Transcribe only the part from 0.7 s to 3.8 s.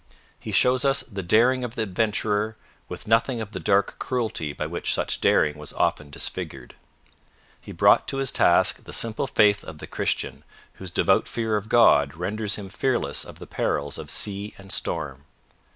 us the daring of the adventurer with nothing of the